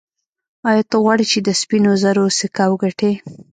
ایا 0.69 0.83
ته 0.89 0.95
غواړې 1.03 1.25
چې 1.31 1.39
د 1.41 1.49
سپینو 1.61 1.91
زرو 2.03 2.25
سکه 2.39 2.63
وګټې. 2.69 3.11